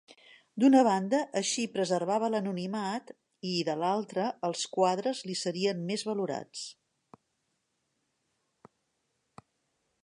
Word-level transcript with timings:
D'una 0.61 0.79
banda, 0.85 1.17
així 1.41 1.65
preservava 1.75 2.29
l'anonimat 2.35 3.13
i, 3.15 3.51
de 3.67 3.75
l'altra, 3.83 4.25
els 4.49 4.65
quadres 4.79 5.23
li 5.29 5.37
serien 5.43 5.85
més 5.91 6.05
valorats. 6.09 6.65